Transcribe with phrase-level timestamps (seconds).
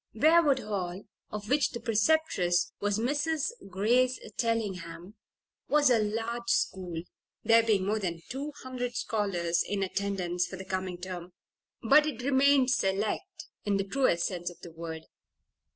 [0.15, 3.51] Briarwood Hall, of which the preceptress was Mrs.
[3.69, 5.13] Grace Tellingham,
[5.69, 7.03] was a large school
[7.43, 11.33] (there being more than two hundred scholars in attendance for the coming term),
[11.83, 15.03] but it remained "select" in the truest sense of the word.